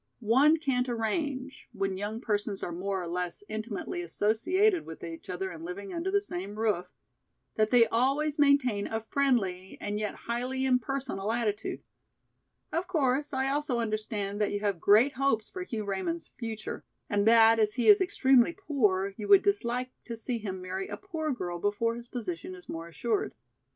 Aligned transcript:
One 0.33 0.57
can't 0.57 0.89
arrange, 0.89 1.69
when 1.73 1.95
young 1.95 2.21
persons 2.21 2.63
are 2.63 2.71
more 2.71 3.03
or 3.03 3.07
less 3.07 3.43
intimately 3.47 4.01
associated 4.01 4.83
with 4.83 5.03
each 5.03 5.29
other 5.29 5.51
and 5.51 5.63
living 5.63 5.93
under 5.93 6.09
the 6.09 6.19
same 6.21 6.55
roof, 6.57 6.87
that 7.53 7.69
they 7.69 7.85
always 7.85 8.39
maintain 8.39 8.87
a 8.87 8.99
friendly 8.99 9.77
and 9.79 9.99
yet 9.99 10.15
highly 10.15 10.65
impersonal 10.65 11.31
attitude. 11.31 11.83
Of 12.71 12.87
course 12.87 13.31
I 13.31 13.49
also 13.49 13.79
understand 13.79 14.41
that 14.41 14.51
you 14.51 14.61
have 14.61 14.79
great 14.81 15.13
hopes 15.13 15.51
for 15.51 15.61
Hugh 15.61 15.85
Raymond's 15.85 16.31
future, 16.35 16.83
and 17.07 17.27
that 17.27 17.59
as 17.59 17.75
he 17.75 17.85
is 17.87 18.01
extremely 18.01 18.53
poor 18.53 19.13
you 19.17 19.27
would 19.27 19.43
dislike 19.43 19.91
to 20.05 20.17
see 20.17 20.39
him 20.39 20.63
marry 20.63 20.87
a 20.87 20.97
poor 20.97 21.31
girl 21.31 21.59
before 21.59 21.93
his 21.93 22.07
position 22.07 22.55
is 22.55 22.67
more 22.67 22.87
assured. 22.87 23.35